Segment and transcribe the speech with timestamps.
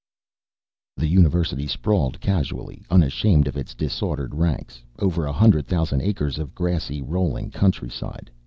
[0.97, 6.55] The University sprawled casually, unashamed of its disordered ranks, over a hundred thousand acres of
[6.55, 8.31] grassy, rolling countryside.